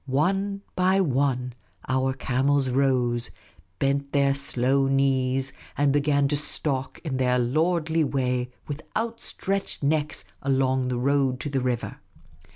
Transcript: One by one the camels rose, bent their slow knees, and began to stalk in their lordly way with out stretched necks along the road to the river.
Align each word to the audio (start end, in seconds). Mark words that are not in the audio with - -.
One 0.07 0.63
by 0.75 0.99
one 0.99 1.53
the 1.87 2.15
camels 2.17 2.69
rose, 2.71 3.29
bent 3.77 4.13
their 4.13 4.33
slow 4.33 4.87
knees, 4.87 5.53
and 5.77 5.91
began 5.93 6.27
to 6.29 6.35
stalk 6.35 6.99
in 7.03 7.17
their 7.17 7.37
lordly 7.37 8.03
way 8.03 8.49
with 8.67 8.81
out 8.95 9.21
stretched 9.21 9.83
necks 9.83 10.25
along 10.41 10.87
the 10.87 10.97
road 10.97 11.39
to 11.41 11.51
the 11.51 11.61
river. 11.61 11.99